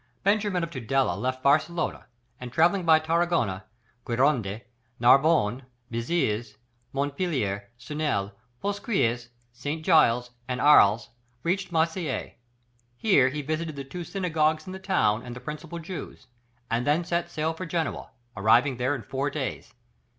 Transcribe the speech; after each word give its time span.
Benjamin 0.23 0.63
of 0.63 0.71
Tudela 0.71 1.13
left 1.15 1.43
Barcelona, 1.43 2.07
and 2.39 2.51
travelling 2.51 2.85
by 2.87 2.97
Tarragona, 2.97 3.65
Gironde, 4.03 4.61
Narbonne, 4.99 5.67
Béziers, 5.91 6.55
Montpellier, 6.91 7.69
Sunel, 7.77 8.31
Pousquiers, 8.63 9.29
St. 9.53 9.85
Gilles, 9.85 10.31
and 10.47 10.59
Arles, 10.59 11.11
reached 11.43 11.71
Marseilles. 11.71 12.31
Here 12.97 13.29
he 13.29 13.43
visited 13.43 13.75
the 13.75 13.83
two 13.83 14.03
synagogues 14.03 14.65
in 14.65 14.73
the 14.73 14.79
town 14.79 15.21
and 15.21 15.35
the 15.35 15.39
principal 15.39 15.77
Jews, 15.77 16.25
and 16.67 16.87
then 16.87 17.05
set 17.05 17.29
sail 17.29 17.53
for 17.53 17.67
Genoa, 17.67 18.09
arriving 18.35 18.77
there 18.77 18.95
in 18.95 19.03
four 19.03 19.29
days. 19.29 19.71